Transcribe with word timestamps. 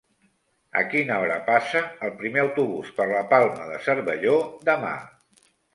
A 0.79 0.81
quina 0.93 1.19
hora 1.25 1.35
passa 1.51 1.83
el 2.09 2.15
primer 2.23 2.43
autobús 2.47 2.91
per 2.99 3.09
la 3.15 3.23
Palma 3.35 3.71
de 3.73 3.79
Cervelló 3.89 4.37
demà? 4.73 5.01